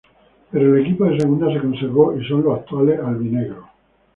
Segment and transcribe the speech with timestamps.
[0.49, 3.65] Pero el equipo de Segunda se conservó y son los actuales albinegros.